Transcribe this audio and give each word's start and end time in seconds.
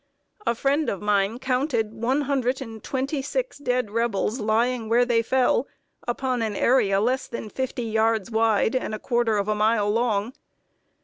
A 0.47 0.55
friend 0.55 0.89
of 0.89 0.99
mine 0.99 1.37
counted 1.37 1.93
one 1.93 2.21
hundred 2.21 2.59
and 2.59 2.83
twenty 2.83 3.21
six 3.21 3.59
dead 3.59 3.91
Rebels, 3.91 4.39
lying 4.39 4.89
where 4.89 5.05
they 5.05 5.21
fell, 5.21 5.67
upon 6.07 6.41
an 6.41 6.55
area 6.55 6.99
less 6.99 7.27
than 7.27 7.51
fifty 7.51 7.83
yards 7.83 8.31
wide 8.31 8.75
and 8.75 8.95
a 8.95 8.97
quarter 8.99 9.37
of 9.37 9.47
a 9.47 9.53
mile 9.53 9.91
long. 9.91 10.33